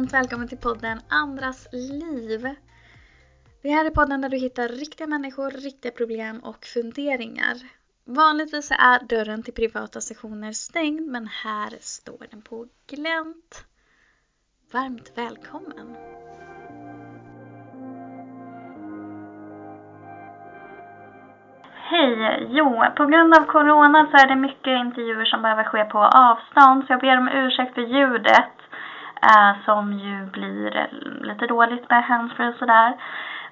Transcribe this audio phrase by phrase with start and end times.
[0.00, 2.54] varmt välkommen till podden Andras liv.
[3.62, 7.56] Det här är podden där du hittar riktiga människor, riktiga problem och funderingar.
[8.04, 13.64] Vanligtvis är dörren till privata sessioner stängd men här står den på glänt.
[14.72, 15.96] Varmt välkommen!
[21.74, 22.46] Hej!
[22.50, 26.84] Jo, på grund av corona så är det mycket intervjuer som behöver ske på avstånd
[26.86, 28.60] så jag ber om ursäkt för ljudet
[29.22, 30.86] eh, som ju blir eh,
[31.20, 32.96] lite dåligt med handsfree och sådär.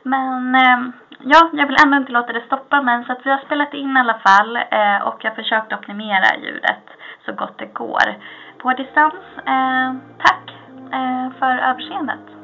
[0.02, 0.78] Men eh,
[1.20, 3.96] ja, jag vill ändå inte låta det stoppa mig så att vi har spelat in
[3.96, 6.84] i alla fall eh, och jag har försökt optimera ljudet
[7.26, 8.16] så gott det går
[8.58, 9.14] på distans.
[9.46, 10.50] Eh, tack
[10.92, 12.38] eh, för överseendet.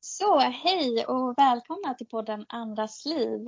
[0.00, 3.46] Så hej och välkomna till podden Andras liv.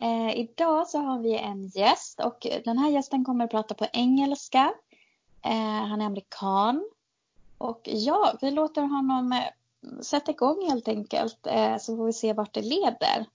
[0.00, 3.86] Eh, idag så har vi en gäst och den här gästen kommer att prata på
[3.92, 4.74] engelska.
[5.42, 6.90] Eh, han är amerikan.
[7.58, 12.32] Och ja, vi låter honom eh, sätta igång helt enkelt eh, så får vi se
[12.32, 13.26] vart det leder.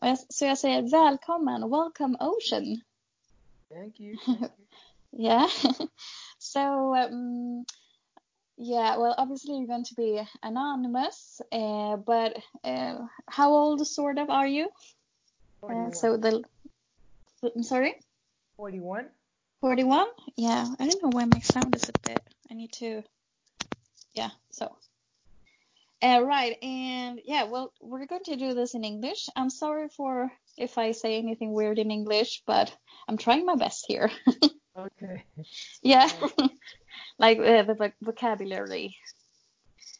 [0.00, 2.80] Jag, så jag säger välkommen, welcome Ocean.
[3.68, 4.16] Thank you.
[4.26, 4.48] Thank you.
[5.12, 5.46] yeah.
[6.38, 7.64] so um,
[8.56, 14.30] yeah, well, obviously you're going to be anonymous, uh, but uh, how old sort of
[14.30, 14.68] are you?
[15.62, 16.42] Uh, so the,
[17.54, 17.94] I'm sorry.
[18.56, 19.06] Forty-one.
[19.60, 20.06] Forty-one.
[20.36, 22.20] Yeah, I don't know why my sound is a bit.
[22.50, 23.02] I need to.
[24.14, 24.30] Yeah.
[24.50, 24.76] So.
[26.02, 29.28] Uh, right, and yeah, well, we're going to do this in English.
[29.34, 32.70] I'm sorry for if I say anything weird in English, but
[33.08, 34.10] I'm trying my best here.
[34.78, 35.24] Okay.
[35.80, 36.06] yeah,
[37.18, 38.94] like uh, the voc- vocabulary.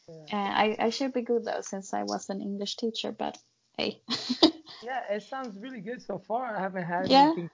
[0.07, 0.25] Yeah.
[0.31, 3.39] Uh, I I should be good though since I was an English teacher, but
[3.79, 4.03] hey.
[4.87, 6.57] yeah, it sounds really good so far.
[6.57, 7.33] I haven't had Yeah?
[7.35, 7.51] anything.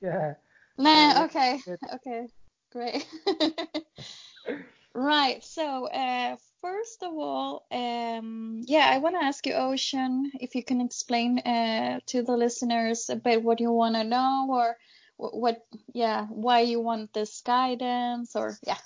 [0.00, 0.34] Yeah.
[0.78, 1.60] nah, okay,
[1.94, 2.28] okay,
[2.72, 3.06] great.
[4.94, 5.42] right.
[5.44, 10.64] So uh, first of all, um, yeah, I want to ask you, Ocean, if you
[10.64, 14.76] can explain uh, to the listeners a bit what you want to know or
[15.16, 18.78] what, yeah, why you want this guidance or yeah,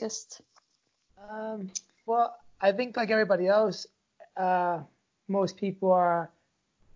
[0.00, 0.40] just
[1.18, 1.70] Um,
[2.06, 3.86] well, I think like everybody else,
[4.36, 4.80] uh,
[5.28, 6.30] most people are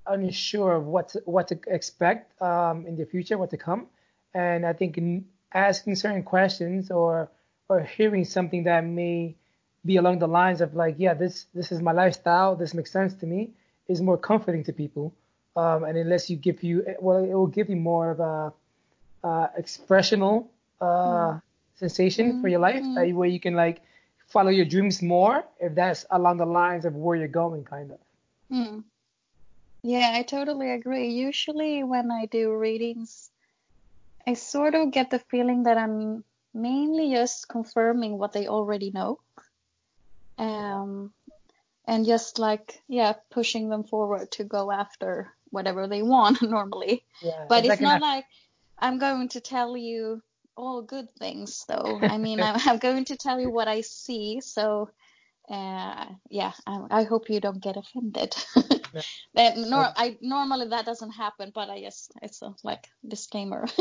[0.06, 3.86] unsure of what to, what to expect um, in the future, what to come,
[4.34, 4.98] and I think
[5.52, 7.30] asking certain questions or
[7.68, 9.36] or hearing something that may
[9.84, 13.14] be along the lines of like, yeah, this this is my lifestyle, this makes sense
[13.14, 13.50] to me,
[13.88, 15.14] is more comforting to people,
[15.56, 18.52] um, and unless you give you well, it will give you more of a
[19.26, 20.46] uh, expressional
[20.80, 21.38] uh,
[21.76, 23.82] sensation for your life, Mm, uh, where you can like
[24.28, 27.98] follow your dreams more if that's along the lines of where you're going, kind of.
[28.50, 28.78] Hmm.
[29.82, 31.08] Yeah, I totally agree.
[31.10, 33.30] Usually, when I do readings,
[34.26, 39.18] I sort of get the feeling that I'm mainly just confirming what they already know.
[40.38, 41.12] Um,
[41.86, 47.04] and just like, yeah, pushing them forward to go after whatever they want normally.
[47.22, 48.24] Yeah, But it's it's like not like
[48.78, 50.22] I'm going to tell you
[50.56, 52.00] all good things, though.
[52.02, 54.40] I mean, I'm, I'm going to tell you what I see.
[54.40, 54.90] So,
[55.50, 58.34] uh, yeah, I, I hope you don't get offended.
[59.34, 59.54] Yeah.
[59.56, 63.66] nor I normally that doesn't happen, but I just it's a like disclaimer.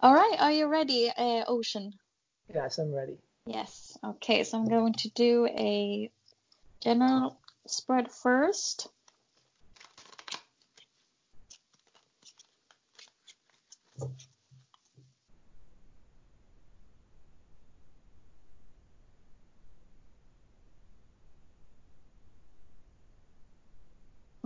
[0.00, 1.94] All right, are you ready, uh, Ocean?
[2.54, 3.16] yes, I'm ready.
[3.46, 3.96] Yes.
[4.04, 6.10] Okay, so I'm going to do a
[6.80, 8.88] general spread first.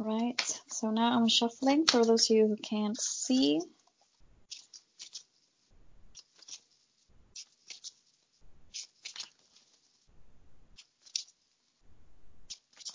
[0.04, 3.60] Right, so now I'm shuffling for those of you who can't see.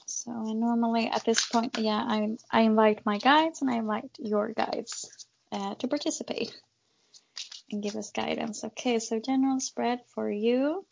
[0.05, 4.11] So I normally at this point, yeah, I I invite my guides and I invite
[4.19, 5.09] your guides
[5.53, 6.53] uh, to participate
[7.71, 8.65] and give us guidance.
[8.65, 10.85] Okay, so general spread for you.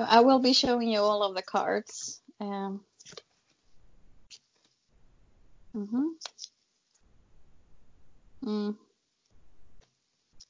[0.00, 2.22] So I will be showing you all of the cards.
[2.40, 2.80] Um,
[5.76, 6.12] mhm.
[8.42, 8.76] Mm.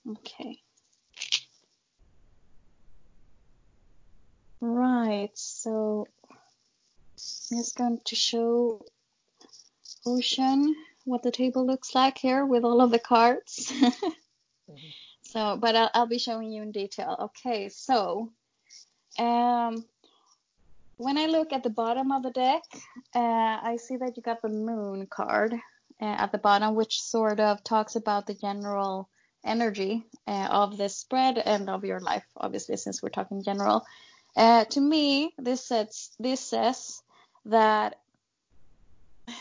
[0.08, 0.60] Okay.
[4.60, 6.06] Right, so
[7.50, 8.82] I'm just going to show
[10.06, 10.76] Ocean
[11.06, 13.72] what the table looks like here with all of the cards.
[15.22, 17.16] So, but I'll, I'll be showing you in detail.
[17.20, 18.32] Okay, so
[19.20, 19.84] um,
[20.96, 22.62] when I look at the bottom of the deck,
[23.14, 27.38] uh, I see that you got the moon card uh, at the bottom, which sort
[27.38, 29.08] of talks about the general
[29.44, 33.84] energy uh, of this spread and of your life, obviously, since we're talking general.
[34.36, 37.02] Uh, to me, this says this says
[37.44, 37.98] that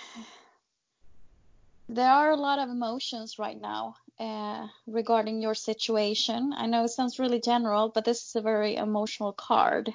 [1.89, 6.54] there are a lot of emotions right now uh, regarding your situation.
[6.56, 9.94] I know it sounds really general, but this is a very emotional card.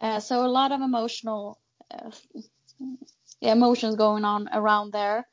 [0.00, 1.58] Uh, so a lot of emotional
[1.90, 2.10] uh,
[3.40, 5.26] emotions going on around there.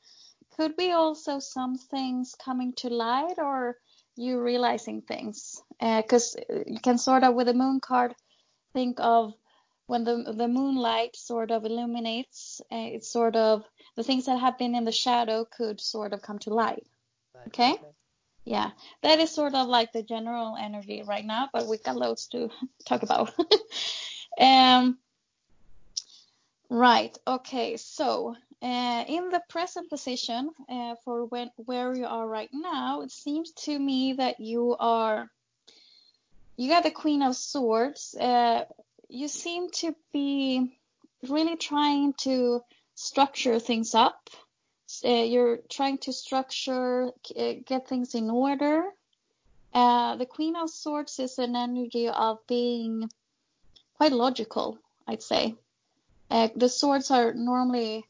[0.56, 3.78] Could be also some things coming to light or
[4.16, 5.62] you realizing things.
[5.80, 8.16] Because uh, you can sort of, with the moon card,
[8.74, 9.34] think of
[9.88, 13.64] when the the moonlight sort of illuminates, uh, it's sort of
[13.96, 16.88] the things that have been in the shadow could sort of come to light.
[17.48, 17.74] Okay?
[17.74, 17.82] okay?
[18.46, 18.72] Yeah,
[19.02, 22.50] that is sort of like the general energy right now, but we got loads to
[22.86, 23.34] talk about.
[24.38, 24.98] Um,
[26.70, 27.18] right.
[27.26, 27.78] Okay.
[27.78, 33.12] So uh, in the present position uh, for when where you are right now, it
[33.12, 35.30] seems to me that you are
[36.58, 38.16] you got the Queen of Swords.
[38.20, 38.66] Uh,
[39.10, 40.78] you seem to be
[41.28, 42.62] really trying to
[42.96, 44.30] structure things up.
[45.04, 48.84] Uh, you're trying to structure, uh, get things in order.
[49.74, 53.10] Uh, the Queen of Swords is an energy of being
[53.98, 54.78] quite logical,
[55.08, 55.56] I'd say.
[56.30, 58.06] Uh, the swords are normally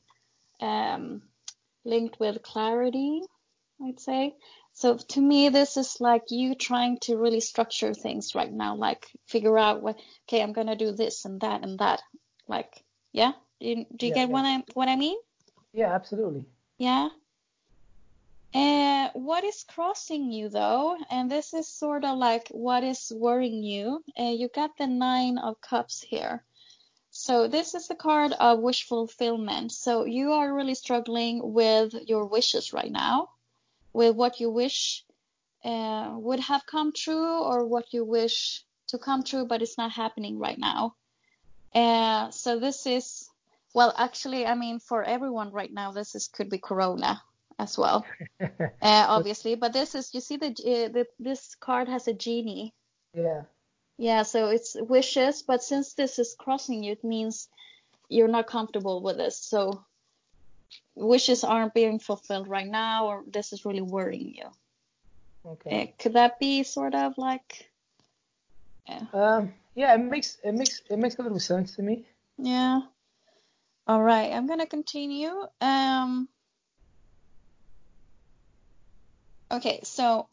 [0.62, 1.22] um,
[1.84, 3.22] linked with clarity,
[3.84, 4.36] I'd say.
[4.74, 9.08] So to me, this is like you trying to really structure things right now, like
[9.26, 9.98] figure out what,
[10.28, 12.02] okay, I'm gonna do this and that and that.
[12.48, 12.84] Like,
[13.14, 14.34] yeah, do you, do you yeah, get yeah.
[14.34, 15.18] what I what I mean?
[15.74, 16.46] Yeah, absolutely.
[16.78, 17.10] Yeah.
[18.54, 20.98] Uh, what is crossing you though?
[21.10, 24.04] And this is sort of like what is worrying you.
[24.18, 26.44] Uh, you got the nine of cups here.
[27.12, 29.72] So this is the card of wish fulfillment.
[29.72, 33.30] So you are really struggling with your wishes right now,
[33.94, 35.06] with what you wish
[35.64, 39.92] uh, would have come true or what you wish to come true, but it's not
[39.92, 40.96] happening right now.
[41.74, 43.30] Uh, so this is,
[43.76, 47.22] well, actually, I mean, for everyone right now, this is could be Corona
[47.60, 48.06] as well,
[48.42, 49.56] uh, obviously.
[49.56, 52.74] But this is, you see, the, uh, the this card has a genie.
[53.14, 53.42] Yeah.
[53.98, 57.50] Yeah, so it's wishes, but since this is crossing you, it means
[58.08, 59.38] you're not comfortable with this.
[59.38, 59.84] So
[60.96, 64.48] wishes aren't being fulfilled right now, or this is really worrying you.
[65.52, 65.82] Okay.
[65.82, 67.70] Uh, could that be sort of like?
[68.88, 69.04] Yeah.
[69.14, 69.54] Um.
[69.76, 72.06] Yeah, it makes it makes it makes a little sense to me.
[72.38, 72.80] Yeah.
[73.88, 75.32] All right, I'm gonna continue.
[75.62, 76.28] Um.
[79.52, 80.28] Okay, so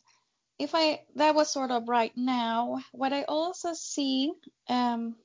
[0.58, 4.32] if I that was sort of right now, what I also see,
[4.68, 5.16] um,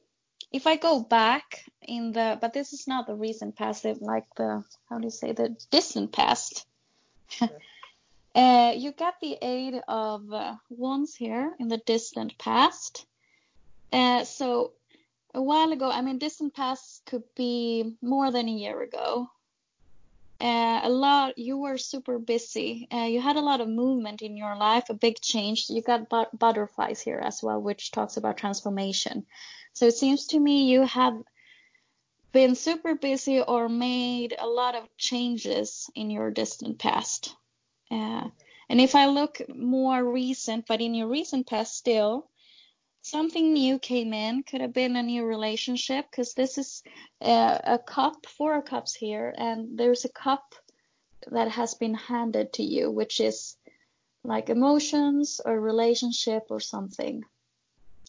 [0.52, 4.64] if I go back in the, but this is not the recent past, like the
[4.90, 6.66] how do you say the distant past.
[8.36, 13.06] uh, you got the eight of uh, wands here in the distant past.
[13.94, 14.74] Uh, so
[15.34, 19.30] a while ago, I mean, distant past could be more than a year ago.
[20.40, 22.88] Uh, a lot you were super busy.
[22.94, 25.70] Uh, you had a lot of movement in your life a big change.
[25.70, 29.26] You got but- butterflies here as well which talks about transformation.
[29.74, 31.24] So it seems to me you have
[32.32, 37.36] been super busy or made a lot of changes in your distant past.
[37.90, 38.30] Uh,
[38.70, 42.30] and if i look more recent but in your recent past still
[43.10, 44.44] something new came in.
[44.44, 46.84] Could have been a new relationship because this is
[47.22, 50.56] a, a cup four of cups here and there's a cup
[51.32, 53.58] that has been handed to you which is
[54.24, 57.24] like emotions or relationship or something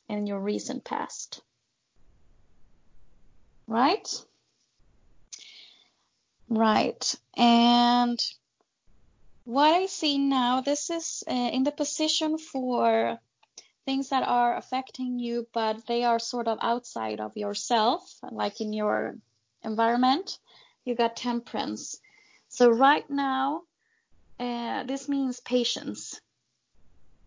[0.09, 1.41] in your recent past.
[3.67, 4.09] Right?
[6.49, 7.15] Right.
[7.37, 8.19] And
[9.45, 13.19] what i see now this is uh, in the position for
[13.89, 18.75] things that are affecting you, but they are sort of outside of yourself, like in
[18.75, 19.17] your
[19.65, 20.39] environment.
[20.85, 21.99] You got temperance.
[22.49, 23.63] So right now,
[24.39, 26.21] uh, this means patience.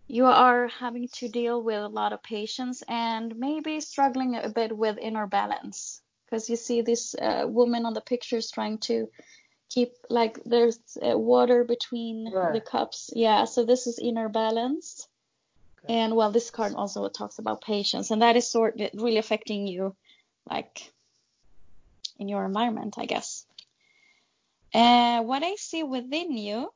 [0.05, 4.71] You are having to deal with a lot of patience and maybe struggling a bit
[4.77, 9.07] with inner balance because you see this uh, woman on the pictures trying to
[9.71, 12.53] keep like there's uh, water between right.
[12.53, 13.09] the cups.
[13.15, 15.07] Yeah, so this is inner balance.
[15.89, 19.67] And well, this card also talks about patience, and that is sort of really affecting
[19.67, 19.95] you,
[20.49, 20.91] like
[22.17, 23.45] in your environment, I guess.
[24.73, 26.71] Uh, what I see within you,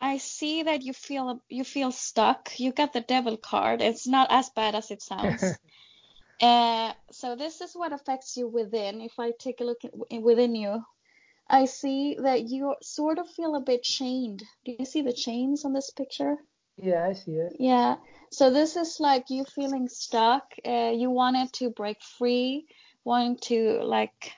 [0.00, 2.58] I I see that you feel you feel stuck.
[2.58, 3.80] You got the devil card.
[3.80, 5.42] It's not as bad as it sounds.
[6.42, 9.00] uh, so this is what affects you within.
[9.00, 10.82] If I take a look at, within you,
[11.50, 14.42] I see that you sort of feel a bit chained.
[14.64, 16.36] Do you see the chains on this picture?
[16.76, 17.56] Yeah, I see it.
[17.58, 17.96] Yeah.
[18.30, 20.44] So this is like you feeling stuck.
[20.64, 22.66] Uh, you wanted to break free,
[23.04, 24.32] wanting to like,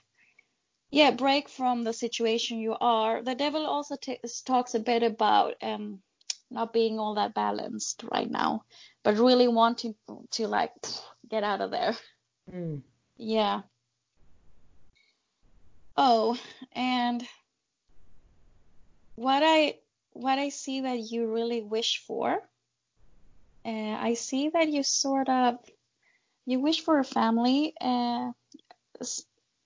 [0.90, 3.22] yeah, break from the situation you are.
[3.22, 6.00] The devil also t- talks a bit about um,
[6.50, 8.64] not being all that balanced right now,
[9.02, 9.94] but really wanting
[10.32, 10.72] to like
[11.28, 11.96] get out of there.
[12.52, 12.82] Mm.
[13.16, 13.62] Yeah.
[15.96, 16.38] Oh,
[16.72, 17.26] and
[19.16, 19.74] what I
[20.12, 22.40] what I see that you really wish for,
[23.64, 25.58] uh, I see that you sort of
[26.46, 27.74] you wish for a family.
[27.80, 28.32] Uh,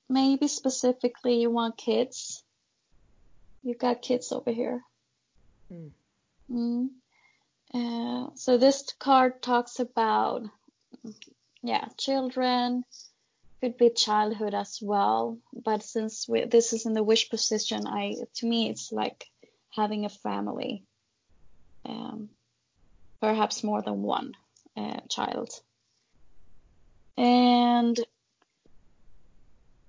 [0.09, 2.43] maybe specifically you want kids.
[3.63, 4.83] You got kids over here.
[5.73, 5.91] Mm.
[6.51, 6.89] Mm.
[7.73, 10.43] Uh, so this card talks about
[11.63, 12.85] yeah children
[13.65, 18.15] could be childhood as well but since we, this is in the wish position i
[18.35, 19.25] to me it's like
[19.71, 20.85] having a family
[21.87, 22.29] um,
[23.21, 24.33] perhaps more than one
[24.77, 25.51] uh, child.
[27.17, 27.99] And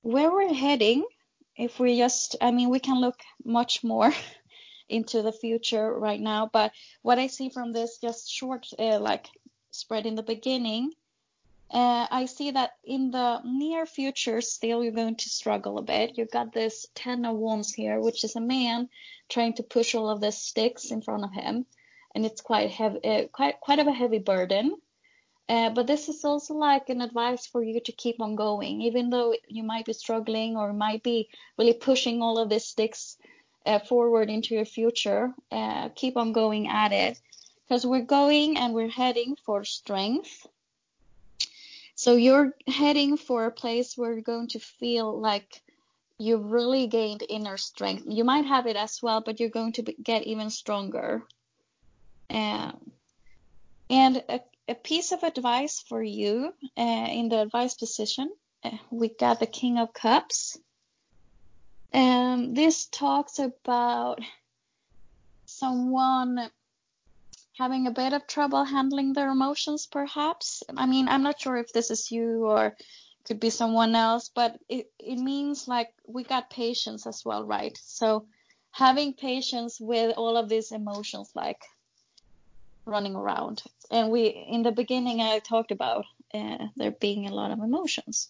[0.01, 1.03] where we're heading
[1.57, 4.13] if we just i mean we can look much more
[4.89, 9.25] into the future right now but what i see from this just short uh, like
[9.71, 10.91] spread in the beginning
[11.71, 16.17] I see that in the near future, still you're going to struggle a bit.
[16.17, 18.89] You've got this Ten of Wands here, which is a man
[19.27, 21.65] trying to push all of the sticks in front of him,
[22.13, 24.77] and it's quite heavy, uh, quite quite of a heavy burden.
[25.47, 29.09] Uh, but this is also like an advice for you to keep on going, even
[29.09, 33.17] though you might be struggling or might be really pushing all of these sticks
[33.65, 35.33] uh, forward into your future.
[35.51, 37.19] Uh, keep on going at it,
[37.67, 40.47] because we're going and we're heading for strength
[41.95, 45.61] so you're heading for a place where you're going to feel like
[46.17, 48.03] you've really gained inner strength.
[48.07, 51.23] You might have it as well, but you're going to be, get even stronger.
[52.29, 52.91] Um,
[53.89, 58.29] and a, a, piece of advice for you uh, in the advice position,
[58.63, 60.57] uh, we got the King of Cups.
[61.93, 64.19] Um, this talks about
[65.45, 66.49] someone
[67.57, 70.63] having a bit of trouble handling their emotions, perhaps.
[70.75, 72.75] I mean, I'm not sure if this is you or
[73.25, 77.77] could be someone else, but it, it means like we got patience as well, right?
[77.81, 78.27] So
[78.71, 81.61] having patience with all of these emotions, like
[82.85, 83.63] running around.
[83.89, 88.29] And we, in the beginning, I talked about uh, there being a lot of emotions.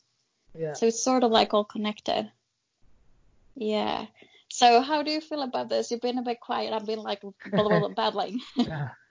[0.57, 0.73] Yeah.
[0.73, 2.31] So it's sort of like all connected.
[3.55, 4.05] Yeah.
[4.49, 5.91] So how do you feel about this?
[5.91, 6.73] You've been a bit quiet.
[6.73, 7.21] I've been like
[7.95, 8.39] babbling.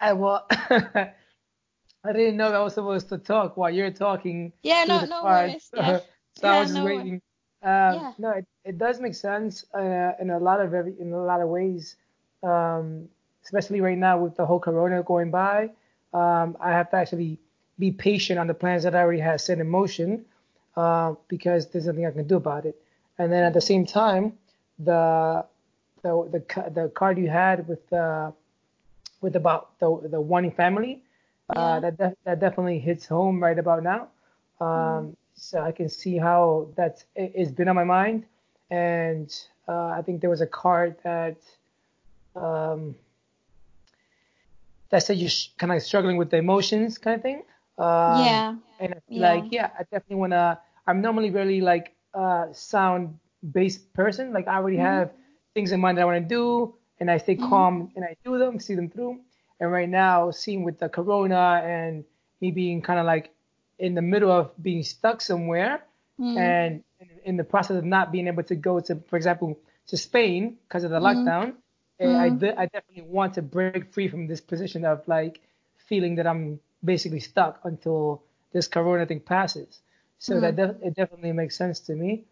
[0.00, 4.52] I well, I didn't know I was supposed to talk while you're talking.
[4.62, 5.70] Yeah, no, no worries.
[5.76, 5.98] Yeah.
[6.34, 7.22] so yeah, I was just no waiting.
[7.62, 8.12] Uh, yeah.
[8.18, 11.40] No, it, it does make sense uh, in a lot of every, in a lot
[11.42, 11.96] of ways,
[12.42, 13.08] um,
[13.44, 15.70] especially right now with the whole Corona going by.
[16.14, 17.38] Um, I have to actually
[17.78, 20.24] be patient on the plans that I already have set in motion
[20.76, 22.80] uh, because there's nothing I can do about it.
[23.18, 24.38] And then at the same time,
[24.78, 25.44] the
[26.02, 28.32] the the, the card you had with the
[29.20, 31.02] with about the the wanting family.
[31.56, 34.08] Uh, that def- that definitely hits home right about now.
[34.60, 35.16] Um, mm.
[35.34, 38.24] So I can see how that it's been on my mind,
[38.70, 39.34] and
[39.66, 41.38] uh, I think there was a card that
[42.36, 42.94] um,
[44.90, 47.42] that said you're sh- kind of struggling with the emotions, kind of thing.
[47.78, 48.54] Um, yeah.
[48.78, 49.32] And yeah.
[49.32, 50.60] like yeah, I definitely wanna.
[50.86, 53.18] I'm normally really like uh, sound
[53.52, 54.32] based person.
[54.32, 54.86] Like I already mm-hmm.
[54.86, 55.12] have
[55.54, 57.48] things in mind that I want to do and I stay mm-hmm.
[57.48, 59.20] calm and I do them, see them through.
[59.58, 62.04] And right now, seeing with the corona and
[62.40, 63.30] me being kind of like
[63.78, 65.82] in the middle of being stuck somewhere
[66.18, 66.38] mm.
[66.38, 66.84] and
[67.24, 70.84] in the process of not being able to go to, for example, to Spain because
[70.84, 71.02] of the mm.
[71.02, 71.54] lockdown,
[72.00, 72.16] mm.
[72.16, 75.40] I, I definitely want to break free from this position of like
[75.88, 79.80] feeling that I'm basically stuck until this corona thing passes.
[80.18, 82.24] So that def- it definitely makes sense to me.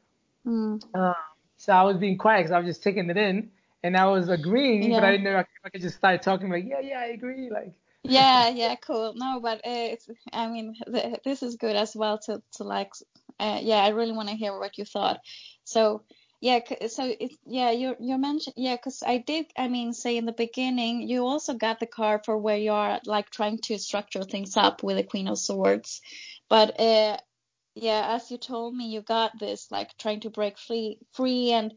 [0.95, 1.15] Uh,
[1.57, 3.51] so I was being quiet because I was just taking it in
[3.83, 4.97] and I was agreeing, yeah.
[4.97, 7.73] but I didn't know I could just start talking like, yeah, yeah, I agree, like.
[8.03, 9.13] yeah, yeah, cool.
[9.15, 12.93] No, but uh, it's, I mean, the, this is good as well to to like,
[13.39, 15.21] uh, yeah, I really want to hear what you thought.
[15.65, 16.03] So
[16.41, 20.27] yeah, so it, yeah, you you mentioned yeah, because I did, I mean, say in
[20.27, 24.23] the beginning, you also got the card for where you are like trying to structure
[24.23, 26.01] things up with the Queen of Swords,
[26.49, 27.17] but uh,
[27.75, 31.75] yeah, as you told me, you got this like trying to break free, free and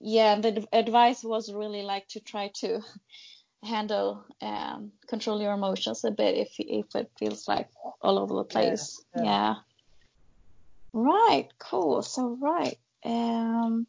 [0.00, 2.80] yeah, the advice was really like to try to
[3.62, 7.68] handle um, control your emotions a bit if if it feels like
[8.02, 9.02] all over the place.
[9.16, 9.22] yeah.
[9.24, 9.54] Yeah.
[10.92, 11.48] Right.
[11.58, 12.02] Cool.
[12.02, 12.78] So right.
[13.04, 13.86] Um,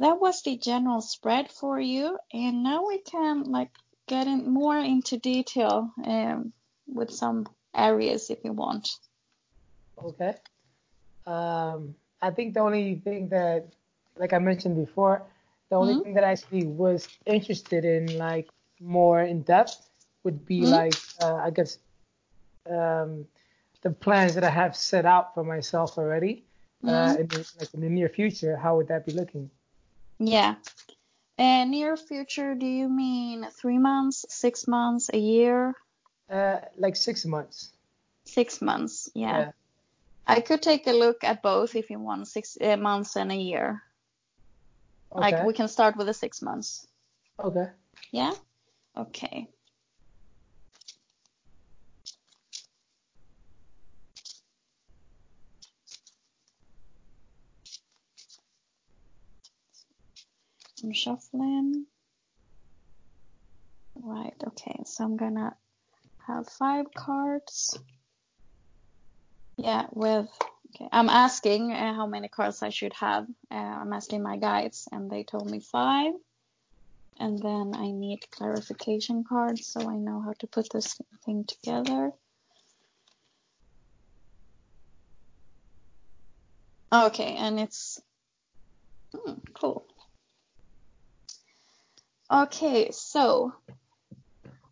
[0.00, 3.70] that was the general spread for you, and now we can like
[4.06, 6.52] get in more into detail um,
[6.86, 8.88] with some areas if you want.
[10.02, 10.34] Okay.
[11.26, 13.66] Um, I think the only thing that,
[14.18, 15.22] like I mentioned before,
[15.70, 16.02] the only Mhm.
[16.02, 18.48] thing that I actually was interested in, like
[18.80, 19.88] more in depth,
[20.24, 20.70] would be Mhm.
[20.70, 21.78] like, uh, I guess,
[22.68, 23.26] um,
[23.82, 26.44] the plans that I have set out for myself already,
[26.86, 27.20] uh, Mhm.
[27.20, 28.56] in the, like in the near future.
[28.56, 29.50] How would that be looking?
[30.18, 30.56] Yeah.
[31.38, 35.74] And near future, do you mean three months, six months, a year?
[36.28, 37.70] Uh, like six months.
[38.24, 39.08] Six months.
[39.14, 39.38] Yeah.
[39.38, 39.52] Yeah.
[40.26, 43.36] I could take a look at both if you want six uh, months and a
[43.36, 43.82] year.
[45.12, 45.20] Okay.
[45.20, 46.86] Like we can start with the six months.
[47.42, 47.68] okay.
[48.12, 48.32] Yeah.
[48.96, 49.48] Okay.
[60.82, 61.86] I'm shuffling.
[63.96, 64.34] Right.
[64.46, 64.80] Okay.
[64.84, 65.56] So I'm gonna
[66.26, 67.78] have five cards.
[69.56, 69.86] Yeah.
[69.92, 70.28] With.
[70.74, 70.88] Okay.
[70.92, 73.26] I'm asking uh, how many cards I should have.
[73.50, 76.12] Uh, I'm asking my guides, and they told me five.
[77.18, 82.12] And then I need clarification cards so I know how to put this thing together.
[86.92, 88.00] Okay, and it's
[89.12, 89.86] hmm, cool.
[92.30, 93.52] Okay, so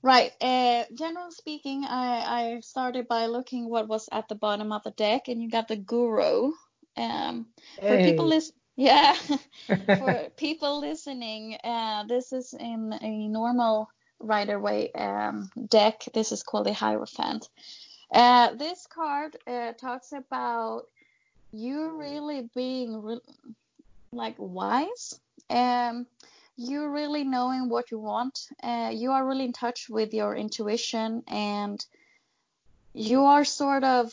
[0.06, 0.32] right.
[0.40, 4.92] Uh, generally speaking, I, I started by looking what was at the bottom of the
[4.92, 6.52] deck, and you got the Guru.
[6.96, 7.46] Um,
[7.86, 8.36] for people Hey.
[8.36, 9.16] listen, yeah,
[9.98, 13.90] for people listening, uh, this is in a normal
[14.20, 16.04] Rider-Waite um, deck.
[16.14, 17.48] This is called a Hierophant.
[18.14, 20.84] Uh, this card uh, talks about
[21.52, 23.20] you really being re-
[24.12, 25.20] like wise.
[25.50, 26.06] Um,
[26.56, 28.48] you really knowing what you want.
[28.62, 31.84] Uh, you are really in touch with your intuition, and
[32.94, 34.12] you are sort of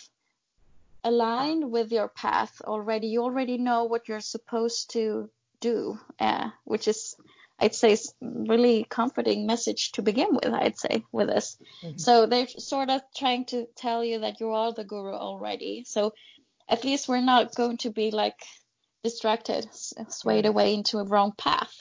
[1.03, 3.07] aligned with your path already.
[3.07, 5.29] You already know what you're supposed to
[5.59, 7.15] do, uh, which is,
[7.59, 10.53] I'd say, really comforting message to begin with.
[10.53, 11.57] I'd say with this.
[11.81, 11.99] Mhm.
[11.99, 15.83] So they're sort of trying to tell you that you are the guru already.
[15.85, 16.13] So
[16.67, 18.41] at least we're not going to be like
[19.03, 19.67] distracted,
[20.09, 21.73] swayed away into a wrong path.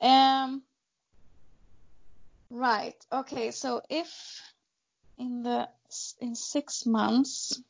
[0.00, 0.62] Um.
[2.50, 2.96] Right.
[3.12, 3.50] Okay.
[3.50, 4.08] So if
[5.18, 5.68] in the
[6.20, 7.60] in six months.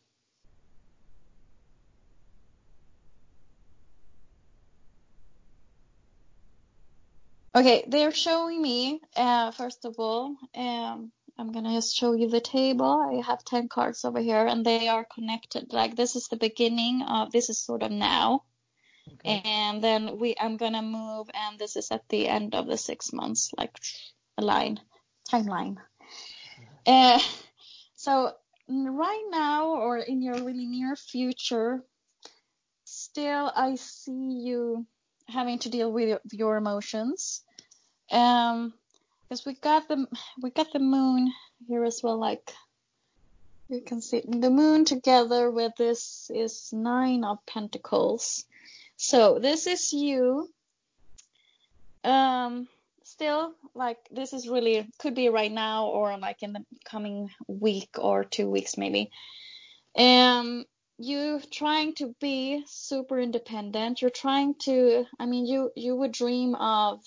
[7.55, 12.41] Okay, they're showing me, uh, first of all, um, I'm gonna just show you the
[12.41, 13.01] table.
[13.01, 15.73] I have 10 cards over here and they are connected.
[15.73, 18.45] Like this is the beginning of, this is sort of now.
[19.21, 19.43] Okay.
[19.45, 23.13] And then we, I'm gonna move and this is at the end of the six
[23.13, 23.77] months, like
[24.37, 24.81] a line,
[25.31, 25.77] timeline.
[26.87, 27.19] Uh,
[27.95, 28.33] so
[28.69, 31.83] right now or in your really near future,
[32.85, 34.87] still I see you
[35.29, 37.43] having to deal with your, your emotions.
[38.11, 38.73] Um,
[39.29, 40.07] because we got the
[40.41, 41.33] we got the moon
[41.67, 42.19] here as well.
[42.19, 42.53] Like
[43.69, 48.47] you can see the moon together with this is nine of pentacles.
[48.99, 50.51] So this is you.
[52.03, 52.69] Um,
[53.05, 57.91] still like this is really could be right now or like in the coming week
[57.97, 59.11] or two weeks maybe.
[59.97, 60.65] Um,
[60.99, 64.03] you trying to be super independent.
[64.03, 65.05] You're trying to.
[65.19, 67.01] I mean, you you would dream of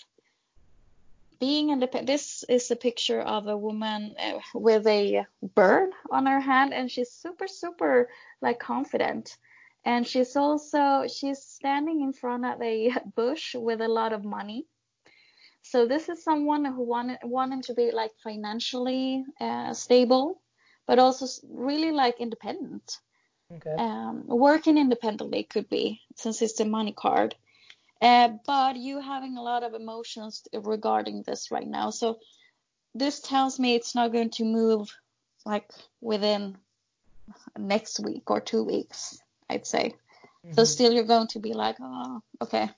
[1.41, 2.07] being independent.
[2.07, 5.25] This is a picture of a woman uh, with a
[5.55, 8.07] bird on her hand, and she's super, super
[8.41, 9.35] like confident.
[9.83, 14.65] And she's also she's standing in front of a bush with a lot of money.
[15.63, 20.41] So this is someone who wanted wanted to be like financially uh, stable,
[20.87, 22.99] but also really like independent.
[23.53, 23.75] Okay.
[23.75, 27.35] Um, working independently could be since it's a money card.
[28.01, 31.91] Uh, but you having a lot of emotions regarding this right now.
[31.91, 32.19] So
[32.95, 34.91] this tells me it's not going to move
[35.45, 35.69] like
[36.01, 36.57] within
[37.57, 39.19] next week or two weeks,
[39.51, 39.93] I'd say.
[40.53, 40.67] So Mhm.
[40.67, 42.69] still you're going to be like, oh, okay.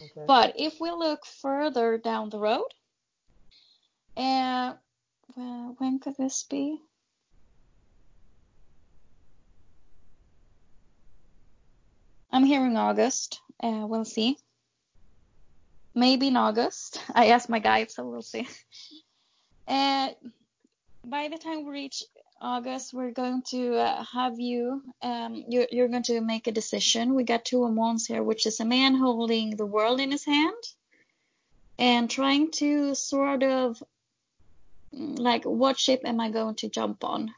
[0.00, 0.24] Okay.
[0.26, 2.68] But if we look further down the road,
[4.16, 4.74] uh,
[5.36, 6.80] well, when could this be?
[12.30, 13.40] I'm hearing August.
[13.62, 14.38] Uh, we'll see.
[15.94, 17.00] maybe in August.
[17.14, 18.48] I asked my guide, so we'll see.
[19.68, 20.10] Uh,
[21.06, 22.02] by the time we reach
[22.42, 27.14] August, we're going to uh, have you, um, you're, you're going to make a decision.
[27.14, 30.62] We got two wands here, which is a man holding the world in his hand
[31.78, 33.80] and trying to sort of
[34.92, 37.32] mm, like, what ship am I going to jump on?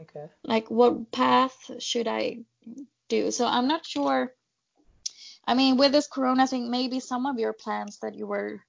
[0.00, 0.26] Okay.
[0.42, 2.38] Like, what path should I
[3.08, 3.30] do?
[3.30, 4.32] So I'm not sure.
[5.46, 8.62] I mean, with this corona thing, maybe some of your plans that you were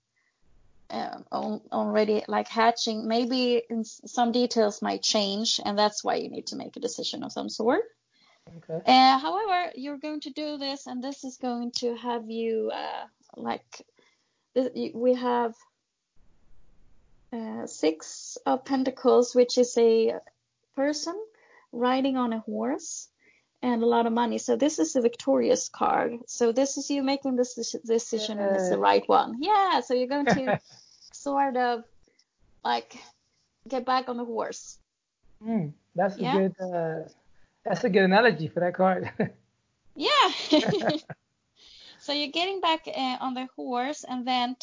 [0.94, 6.48] um, already like hatching, maybe in some details might change, and that's why you need
[6.48, 7.84] to make a decision of some sort.
[8.58, 8.82] Okay.
[8.86, 13.06] Uh, however, you're going to do this, and this is going to have you uh,
[13.36, 13.86] like
[14.94, 15.56] we have
[17.32, 20.16] uh, six of pentacles, which is a
[20.76, 21.16] person
[21.72, 23.10] riding on a horse
[23.64, 24.38] and a lot of money.
[24.38, 26.20] So this is a victorious card.
[26.28, 29.38] So this is you making this decision and it's the right one.
[29.40, 29.80] Yeah.
[29.80, 30.60] So you're going to
[31.24, 31.84] sort of
[32.64, 32.98] like
[33.68, 34.78] get back on the horse.
[35.44, 36.36] Mm, that's yeah.
[36.36, 36.56] a good.
[36.60, 37.10] Uh,
[37.66, 39.10] that's a good analogy for that card.
[39.96, 40.30] yeah.
[42.00, 44.56] so you're getting back uh, on the horse, and then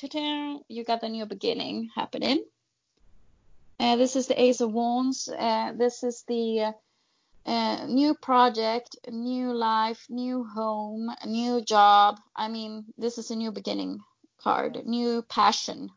[0.68, 2.44] you got a new beginning happening.
[3.78, 5.28] Uh, this is the Ace of Wands.
[5.28, 6.74] Uh, this is the
[7.46, 12.20] uh, new project, new life, new home, new job.
[12.36, 14.00] I mean, this is a new beginning
[14.42, 15.90] card, new passion.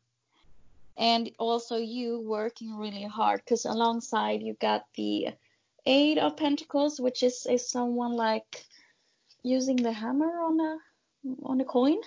[0.98, 5.30] And also you working really hard because alongside you got the
[5.86, 8.66] Eight of Pentacles, which is a someone like
[9.44, 10.78] using the hammer on a
[11.44, 11.98] on a coin,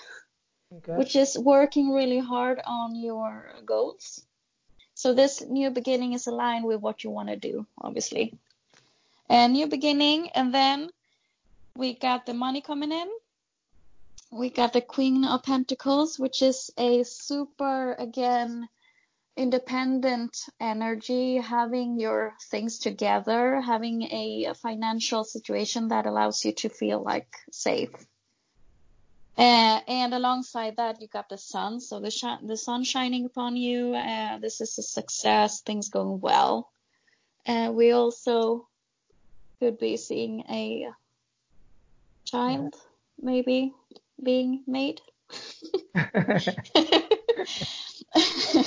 [0.72, 0.96] okay.
[0.96, 4.24] which is working really hard on your goals.
[4.94, 8.38] So this new beginning is aligned with what you want to do, obviously
[9.28, 10.30] a new beginning.
[10.30, 10.90] And then
[11.76, 13.08] we got the money coming in.
[14.30, 18.68] We got the Queen of Pentacles, which is a super, again,
[19.36, 27.02] independent energy, having your things together, having a financial situation that allows you to feel
[27.02, 27.90] like safe.
[29.36, 31.78] Uh, and alongside that, you got the sun.
[31.80, 33.94] So the, sh- the sun shining upon you.
[33.94, 36.70] Uh, this is a success, things going well.
[37.46, 38.66] Uh, we also
[39.60, 40.86] could be seeing a
[42.24, 42.74] child
[43.20, 43.74] maybe
[44.22, 45.02] being made.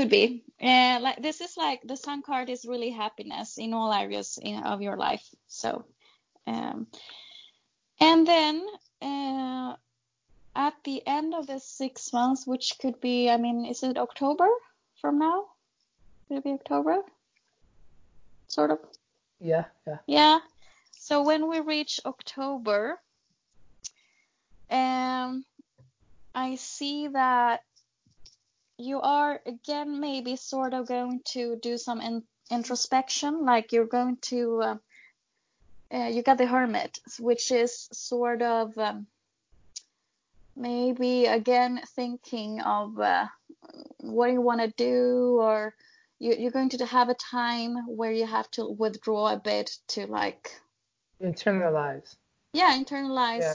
[0.00, 0.42] could be.
[0.62, 4.62] Uh, like this is like the sun card is really happiness in all areas in,
[4.62, 5.26] of your life.
[5.46, 5.84] So,
[6.46, 6.86] um,
[8.00, 8.66] and then
[9.02, 9.74] uh,
[10.56, 14.48] at the end of the six months, which could be, I mean, is it October
[15.00, 15.46] from now?
[16.28, 17.02] Could it be October?
[18.48, 18.78] Sort of.
[19.38, 19.98] Yeah, yeah.
[20.06, 20.38] Yeah.
[20.92, 22.98] So when we reach October,
[24.70, 25.44] um,
[26.34, 27.62] I see that
[28.80, 34.16] you are again maybe sort of going to do some in, introspection, like you're going
[34.22, 34.62] to.
[34.62, 34.76] Uh,
[35.92, 39.06] uh, you got the hermit, which is sort of um,
[40.56, 43.26] maybe again thinking of uh,
[43.98, 45.74] what you want to do or
[46.20, 50.06] you, are going to have a time where you have to withdraw a bit to
[50.06, 50.60] like
[51.20, 52.14] internalize.
[52.52, 53.40] Yeah, internalize.
[53.40, 53.54] Yeah.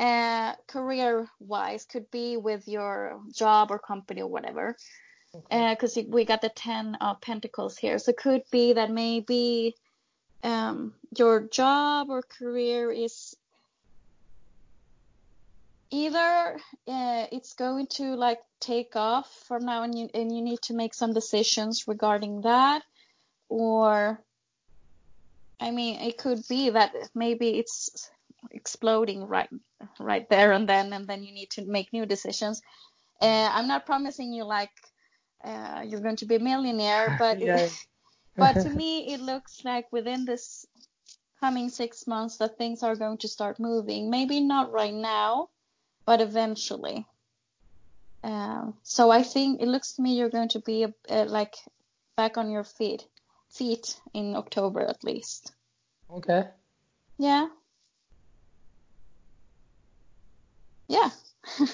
[0.00, 4.74] Uh, career wise, could be with your job or company or whatever.
[5.50, 6.08] Because okay.
[6.08, 9.76] uh, we got the ten of Pentacles here, so it could be that maybe
[10.42, 13.36] um, your job or career is
[15.90, 16.58] either
[16.88, 20.74] uh, it's going to like take off from now and you and you need to
[20.74, 22.82] make some decisions regarding that
[23.48, 24.22] or
[25.58, 28.10] I mean it could be that maybe it's
[28.50, 29.48] exploding right
[29.98, 32.62] right there and then and then you need to make new decisions
[33.22, 34.70] uh, I'm not promising you like
[35.44, 37.72] uh, you're going to be a millionaire but it,
[38.36, 40.66] but to me it looks like within this
[41.40, 45.48] coming six months that things are going to start moving maybe not right now
[46.10, 47.06] but eventually.
[48.22, 51.54] Um, so I think it looks to me you're going to be like
[52.16, 53.06] back on your feet,
[53.48, 55.52] feet in October at least.
[56.10, 56.48] Okay.
[57.16, 57.46] Yeah.
[60.90, 61.10] Yeah.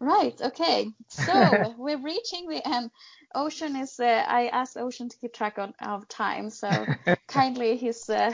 [0.00, 0.40] right.
[0.40, 0.92] Okay.
[1.08, 2.90] So we're reaching the end.
[3.34, 3.98] Ocean is.
[3.98, 6.86] Uh, I asked Ocean to keep track on, of time, so
[7.26, 8.32] kindly he's uh,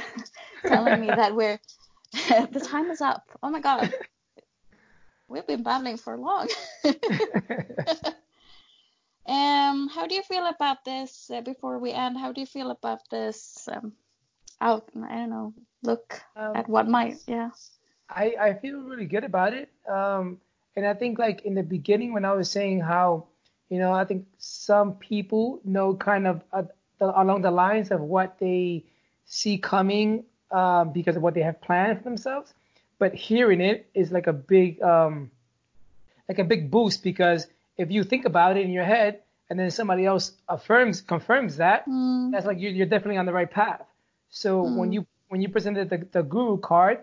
[0.67, 1.59] telling me that we're
[2.13, 3.25] the time is up.
[3.43, 3.93] Oh my god
[5.33, 6.49] we've been battling for long.
[9.27, 11.31] um, how do you feel about this?
[11.33, 13.67] Uh, before we end, how do you feel about this?
[13.71, 13.93] Um,
[14.61, 17.51] out, I don't know, look um, at what might, yeah.
[18.15, 19.69] I, I feel really good about it.
[19.89, 20.39] Um,
[20.77, 23.27] and I think like in the beginning when I was saying how,
[23.69, 26.63] you know, I think some people know kind of uh,
[26.99, 28.85] the, along the lines of what they
[29.27, 32.53] see coming um, because of what they have planned for themselves.
[32.99, 35.31] But hearing it is like a big, um,
[36.29, 37.47] like a big boost because
[37.77, 39.21] if you think about it in your head
[39.51, 42.31] and then somebody else affirms, confirms that, Mm.
[42.33, 43.83] that's like you're, you're definitely on the right path.
[44.31, 44.95] So when Mm.
[44.95, 46.99] you when you presented the, the guru card,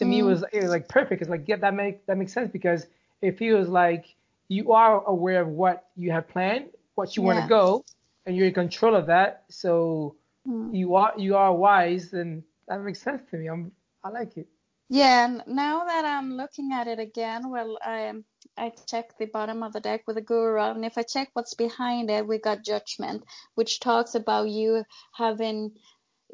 [0.00, 0.34] to me Mm.
[0.34, 1.22] was it was like perfect.
[1.22, 2.86] It's like yeah, that make that makes sense because
[3.22, 4.16] it feels like
[4.48, 7.84] you are aware of what you have planned, what you want to go,
[8.26, 9.44] and you're in control of that.
[9.50, 10.72] So Mm.
[10.72, 13.48] you are you are wise, and that makes sense to me.
[13.48, 13.72] I'm
[14.04, 14.48] I like it.
[14.90, 18.12] Yeah, and now that I'm looking at it again, well, I
[18.56, 21.54] I checked the bottom of the deck with the guru, and if I check what's
[21.54, 24.84] behind it, we got judgment, which talks about you
[25.14, 25.76] having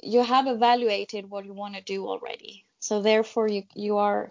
[0.03, 2.66] you have evaluated what you want to do already.
[2.87, 4.31] So therefore, you you are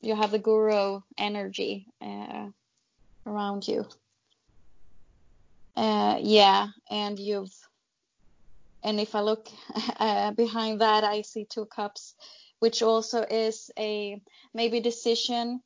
[0.00, 2.46] you have the guru energy uh,
[3.26, 3.84] around you.
[5.74, 7.52] Uh, yeah, and you've
[8.84, 9.48] and if I look
[9.98, 12.14] uh, behind that, I see two cups,
[12.60, 14.22] which also is a
[14.54, 15.60] maybe decision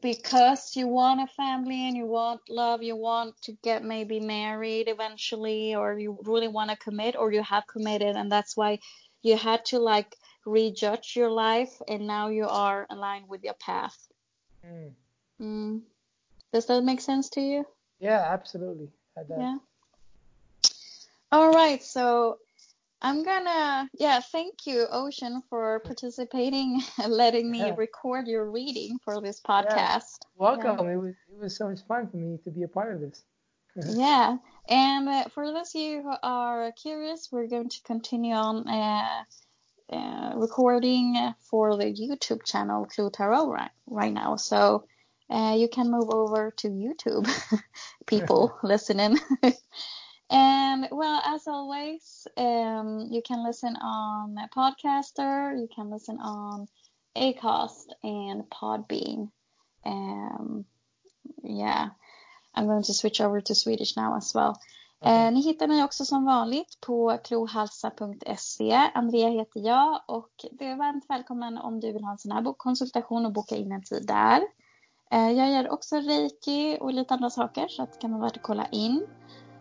[0.00, 4.88] because you want a family and you want love, you want to get maybe married
[4.88, 8.78] eventually, or you really want to commit, or you have committed, and that's why
[9.20, 10.16] you had to like
[10.48, 13.96] rejudge your life, and now you are aligned with your path.
[14.64, 14.92] Mm.
[15.40, 15.80] Mm.
[16.52, 17.64] Does that make sense to you?
[18.00, 18.88] Yeah, absolutely.
[19.28, 19.58] Yeah.
[21.30, 22.38] All right, so
[23.02, 27.74] I'm gonna, yeah, thank you, Ocean, for participating and letting me Yeah.
[27.76, 30.18] record your reading for this podcast.
[30.36, 30.88] Welcome.
[30.88, 33.24] It was it was so much fun for me to be a part of this.
[33.98, 38.66] Yeah, and uh, for those of you who are curious, we're going to continue on
[38.66, 39.24] uh,
[39.92, 44.36] uh, recording for the YouTube channel Clue Tarot right, right now.
[44.36, 44.84] So
[45.30, 47.28] uh, you can move over to YouTube,
[48.06, 49.18] people listening.
[50.30, 56.66] and well, as always, um, you can listen on Podcaster, you can listen on
[57.16, 59.30] Acast and Podbean.
[59.84, 60.64] Um,
[61.42, 61.88] yeah.
[62.54, 64.60] I'm going to switch over to Swedish now as well.
[65.04, 65.26] Mm.
[65.26, 68.90] Eh, ni hittar mig också som vanligt på klohalsa.se.
[68.94, 72.42] Andrea heter jag och du är varmt välkommen om du vill ha en sån här
[72.42, 74.42] bokkonsultation och boka in en tid där.
[75.10, 78.36] Eh, jag gör också reiki och lite andra saker så att det kan vara värt
[78.36, 79.06] att kolla in.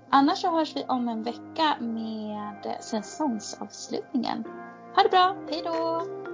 [0.10, 4.44] Annars så hörs vi om en vecka med säsongsavslutningen.
[4.96, 6.27] Ha det bra, hej då!